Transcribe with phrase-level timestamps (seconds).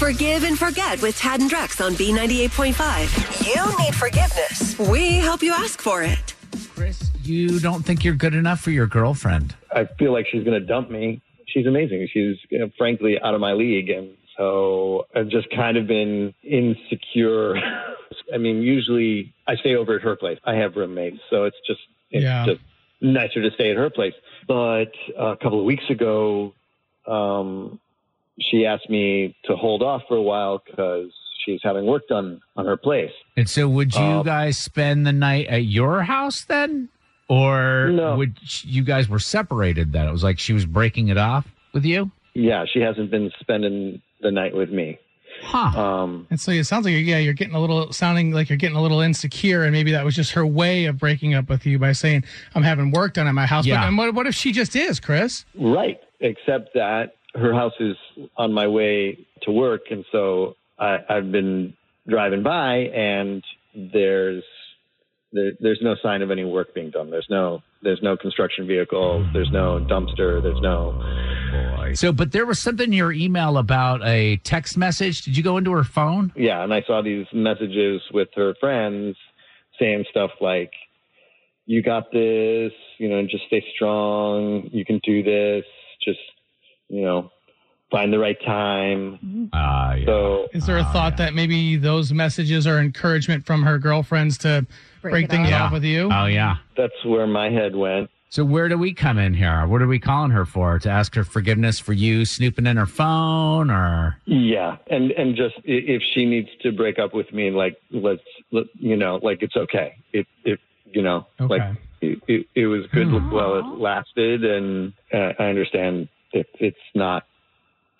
[0.00, 3.46] Forgive and forget with Tad and Drex on B98.5.
[3.46, 4.78] You need forgiveness.
[4.90, 6.34] We help you ask for it.
[6.74, 9.54] Chris, you don't think you're good enough for your girlfriend.
[9.70, 11.20] I feel like she's going to dump me.
[11.48, 12.08] She's amazing.
[12.10, 13.90] She's you know, frankly out of my league.
[13.90, 17.56] And so I've just kind of been insecure.
[18.34, 20.38] I mean, usually I stay over at her place.
[20.44, 21.18] I have roommates.
[21.28, 21.80] So it's just,
[22.10, 22.46] it's Yeah.
[22.46, 22.60] just
[23.02, 24.14] nicer to stay at her place.
[24.48, 26.54] But a couple of weeks ago,
[27.06, 27.78] um,
[28.40, 31.10] she asked me to hold off for a while because
[31.44, 33.10] she's having work done on her place.
[33.36, 36.88] And so, would you Uh, guys spend the night at your house then,
[37.28, 38.16] or No.
[38.16, 39.92] would you guys were separated?
[39.92, 42.10] Then it was like she was breaking it off with you.
[42.34, 44.98] Yeah, she hasn't been spending the night with me.
[45.42, 45.80] Huh.
[45.80, 48.76] Um, And so it sounds like yeah, you're getting a little sounding like you're getting
[48.76, 51.78] a little insecure, and maybe that was just her way of breaking up with you
[51.78, 53.80] by saying, "I'm having work done at my house." Yeah.
[53.80, 55.44] But and what, what if she just is, Chris?
[55.54, 55.98] Right.
[56.20, 57.96] Except that her house is
[58.36, 59.82] on my way to work.
[59.90, 61.74] And so I, I've been
[62.08, 64.42] driving by and there's,
[65.32, 67.10] there, there's no sign of any work being done.
[67.10, 69.28] There's no, there's no construction vehicle.
[69.32, 70.42] There's no dumpster.
[70.42, 71.00] There's no,
[71.94, 75.22] So, but there was something in your email about a text message.
[75.22, 76.32] Did you go into her phone?
[76.36, 76.62] yeah.
[76.64, 79.16] And I saw these messages with her friends
[79.78, 80.72] saying stuff like,
[81.66, 84.68] you got this, you know, just stay strong.
[84.72, 85.64] You can do this.
[86.04, 86.18] Just,
[86.90, 87.30] you know,
[87.90, 89.48] find the right time.
[89.52, 90.04] Ah, yeah.
[90.06, 94.66] So Is there a thought that maybe those messages are encouragement from her girlfriends to
[95.02, 95.62] break, Break things off.
[95.68, 96.10] off with you?
[96.12, 96.56] oh, yeah.
[96.76, 98.10] that's where my head went.
[98.28, 99.66] So where do we come in here?
[99.66, 100.78] What are we calling her for?
[100.78, 105.56] To ask her forgiveness for you snooping in her phone, or Yeah, and and just
[105.64, 109.56] if she needs to break up with me, like let's let, you know, like it's
[109.56, 109.96] okay.
[110.12, 111.58] If it you know, Okay.
[111.58, 116.76] like it, it, it was good while it lasted, and uh, I understand if it's
[116.94, 117.24] not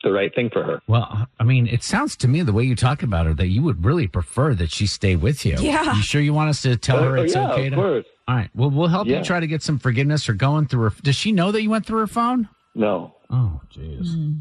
[0.02, 0.80] the right thing for her.
[0.88, 3.62] well, I mean, it sounds to me the way you talk about her that you
[3.62, 5.56] would really prefer that she stay with you.
[5.60, 5.94] Yeah.
[5.94, 7.76] You sure you want us to tell her Oh, it's yeah, okay of to?
[7.76, 8.06] course.
[8.26, 8.48] All right.
[8.54, 10.92] Well, we'll help you try to get some forgiveness or going through her.
[11.02, 12.48] Does she know that you went through her phone?
[12.74, 14.40] No, Oh, jeez.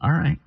[0.00, 0.38] All right.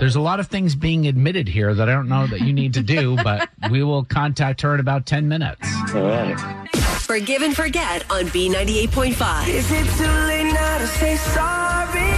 [0.00, 2.74] There's a lot of things being admitted here that I don't know that you need
[2.74, 5.66] to do, but we will contact her in about 10 minutes.
[5.94, 6.68] all right.
[6.74, 9.48] Forgive and forget on B98.5.
[9.48, 10.37] Is it too late
[10.68, 12.14] now to say sorry?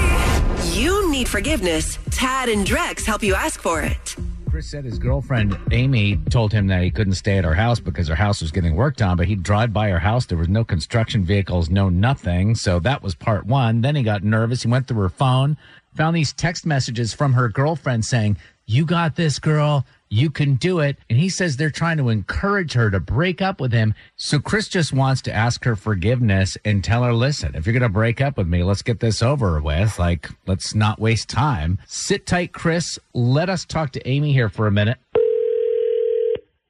[0.76, 1.98] You need forgiveness.
[2.10, 4.16] Tad and Drex help you ask for it.
[4.50, 8.08] Chris said his girlfriend Amy told him that he couldn't stay at her house because
[8.08, 10.26] her house was getting worked on, but he'd drive by her house.
[10.26, 12.56] There was no construction vehicles, no nothing.
[12.56, 13.82] So that was part one.
[13.82, 14.62] Then he got nervous.
[14.62, 15.56] He went through her phone,
[15.94, 18.36] found these text messages from her girlfriend saying,
[18.66, 19.86] You got this, girl.
[20.12, 20.96] You can do it.
[21.08, 23.94] And he says they're trying to encourage her to break up with him.
[24.16, 27.82] So Chris just wants to ask her forgiveness and tell her, listen, if you're going
[27.82, 30.00] to break up with me, let's get this over with.
[30.00, 31.78] Like, let's not waste time.
[31.86, 32.98] Sit tight, Chris.
[33.14, 34.98] Let us talk to Amy here for a minute.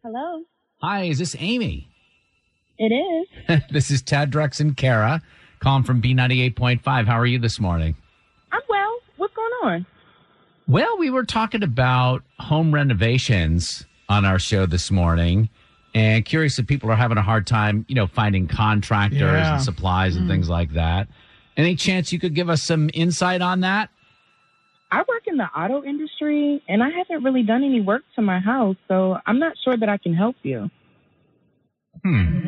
[0.02, 0.42] Hello.
[0.82, 1.88] Hi, is this Amy?
[2.78, 3.60] It is.
[3.70, 5.22] this is Tad Drex and Kara,
[5.60, 7.06] calling from B98.5.
[7.06, 7.96] How are you this morning?
[8.52, 8.98] I'm well.
[9.16, 9.86] What's going on?
[10.68, 15.48] Well, we were talking about home renovations on our show this morning,
[15.94, 19.54] and curious if people are having a hard time, you know, finding contractors Yeah.
[19.54, 21.08] and supplies and things like that.
[21.56, 23.90] Any chance you could give us some insight on that?
[24.92, 28.40] I work in the auto industry and I haven't really done any work to my
[28.40, 30.70] house, so I'm not sure that I can help you.
[32.02, 32.39] Hmm.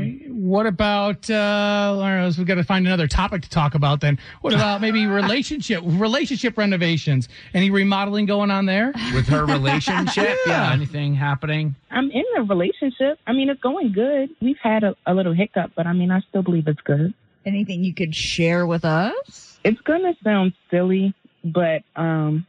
[0.52, 1.30] What about?
[1.30, 4.02] Uh, I don't know, we've got to find another topic to talk about.
[4.02, 7.30] Then, what about maybe relationship relationship renovations?
[7.54, 8.92] Any remodeling going on there?
[9.14, 10.28] With her relationship?
[10.28, 10.36] yeah.
[10.52, 10.72] Yeah.
[10.74, 11.74] Anything happening?
[11.90, 13.18] I'm in a relationship.
[13.26, 14.28] I mean, it's going good.
[14.42, 17.14] We've had a, a little hiccup, but I mean, I still believe it's good.
[17.46, 19.58] Anything you could share with us?
[19.64, 22.44] It's gonna sound silly, but um,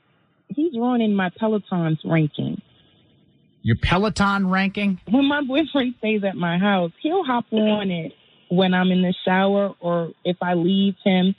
[0.50, 2.62] he's ruining my Peloton's ranking.
[3.64, 5.00] Your Peloton ranking?
[5.10, 8.12] when my boyfriend stays at my house, he'll hop on it
[8.50, 11.34] when I'm in the shower or if I leave him,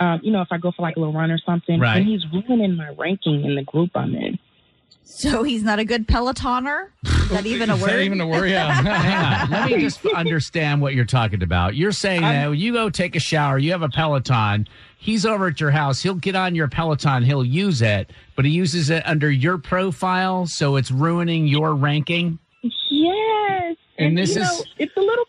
[0.00, 1.80] um, you know, if I go for like a little run or something.
[1.80, 1.98] Right.
[1.98, 4.38] And he's ruining my ranking in the group I'm in.
[5.02, 6.88] So he's not a good Pelotoner?
[7.04, 7.90] Is that even a Is word?
[7.90, 8.50] that even a word?
[8.50, 8.70] Yeah.
[8.82, 9.50] Hang on.
[9.50, 11.74] Let me just understand what you're talking about.
[11.74, 14.68] You're saying that when you go take a shower, you have a Peloton.
[14.98, 16.02] He's over at your house.
[16.02, 17.22] He'll get on your Peloton.
[17.22, 22.38] He'll use it, but he uses it under your profile, so it's ruining your ranking.
[22.90, 23.76] Yes.
[23.98, 25.24] And this you is- know, it's a little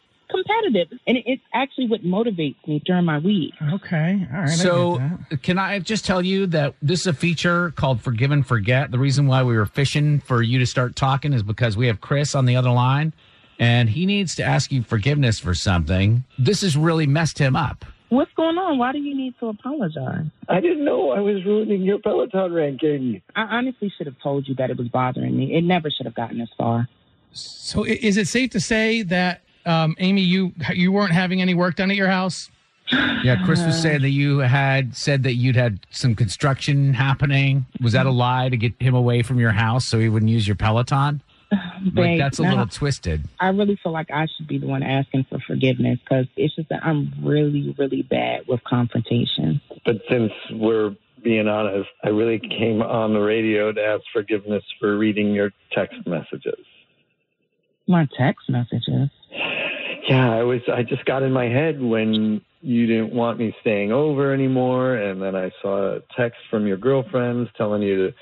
[0.47, 3.53] competitive, and it's actually what motivates me during my week.
[3.73, 4.27] okay.
[4.33, 4.49] All right.
[4.49, 5.43] So, get that.
[5.43, 8.91] can I just tell you that this is a feature called Forgive and Forget?
[8.91, 12.01] The reason why we were fishing for you to start talking is because we have
[12.01, 13.13] Chris on the other line,
[13.59, 16.23] and he needs to ask you forgiveness for something.
[16.37, 17.85] This has really messed him up.
[18.09, 18.77] What's going on?
[18.77, 20.27] Why do you need to apologize?
[20.47, 23.21] I didn't know I was ruining your Peloton ranking.
[23.35, 25.53] I honestly should have told you that it was bothering me.
[25.53, 26.87] It never should have gotten this far.
[27.33, 31.75] So is it safe to say that um, Amy, you you weren't having any work
[31.75, 32.49] done at your house?
[32.91, 37.65] Yeah, Chris was saying that you had said that you'd had some construction happening.
[37.81, 40.47] Was that a lie to get him away from your house so he wouldn't use
[40.47, 41.21] your Peloton?
[41.93, 43.23] Like that's a now- little twisted.
[43.39, 46.69] I really feel like I should be the one asking for forgiveness because it's just
[46.69, 49.61] that I'm really, really bad with confrontation.
[49.85, 54.97] But since we're being honest, I really came on the radio to ask forgiveness for
[54.97, 56.65] reading your text messages.
[57.87, 59.09] My text messages.
[59.31, 60.61] Yeah, I was.
[60.73, 65.21] I just got in my head when you didn't want me staying over anymore, and
[65.21, 68.13] then I saw a text from your girlfriends telling you to,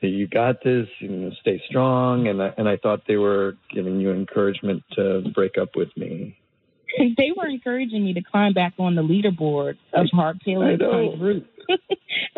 [0.00, 3.56] that you got this, you know, stay strong, and I, and I thought they were
[3.72, 6.38] giving you encouragement to break up with me.
[6.98, 11.40] They were encouraging me to climb back on the leaderboard of Hard I know.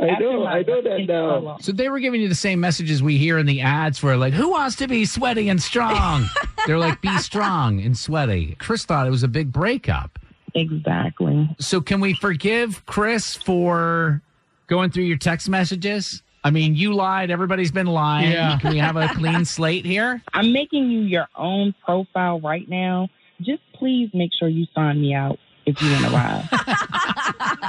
[0.06, 0.17] Group.
[0.17, 0.47] I know.
[0.47, 1.56] I know that now.
[1.61, 4.33] So they were giving you the same messages we hear in the ads for like,
[4.35, 6.27] who wants to be sweaty and strong?
[6.67, 8.56] They're like, be strong and sweaty.
[8.59, 10.19] Chris thought it was a big breakup.
[10.55, 11.55] Exactly.
[11.59, 14.23] So can we forgive Chris for
[14.67, 16.23] going through your text messages?
[16.45, 17.31] I mean, you lied.
[17.31, 18.31] Everybody's been lying.
[18.33, 18.59] Yeah.
[18.59, 20.23] Can we have a clean slate here?
[20.33, 23.09] I'm making you your own profile right now.
[23.41, 26.11] Just please make sure you sign me out if you want to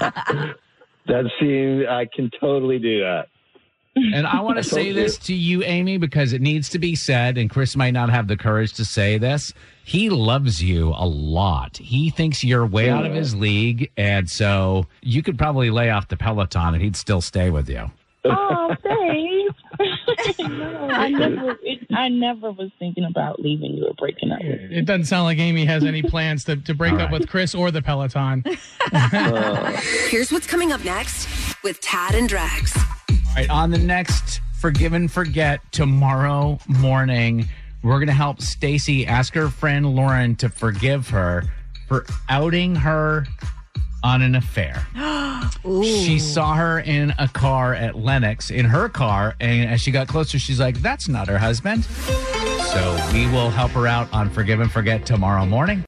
[0.01, 0.55] ride.
[1.07, 1.85] That seems.
[1.87, 3.27] I can totally do that.
[3.95, 6.95] And I want to say told this to you, Amy, because it needs to be
[6.95, 9.53] said, and Chris might not have the courage to say this.
[9.83, 11.77] He loves you a lot.
[11.77, 13.91] He thinks you're way out of his league.
[13.95, 17.89] And so you could probably lay off the Peloton and he'd still stay with you.
[18.25, 19.24] oh, thanks.
[20.39, 24.39] No, I never, it, I never was thinking about leaving you or breaking up.
[24.39, 24.77] with you.
[24.77, 27.19] It doesn't sound like Amy has any plans to, to break All up right.
[27.19, 28.43] with Chris or the Peloton.
[30.09, 31.27] Here's what's coming up next
[31.63, 32.77] with Tad and Drex.
[33.09, 37.47] All right, on the next Forgive and Forget tomorrow morning,
[37.83, 41.43] we're going to help Stacy ask her friend Lauren to forgive her
[41.87, 43.25] for outing her
[44.05, 44.87] on an affair.
[45.83, 50.07] She saw her in a car at Lenox in her car, and as she got
[50.07, 54.59] closer, she's like, "That's not her husband." So we will help her out on Forgive
[54.59, 55.83] and Forget tomorrow morning.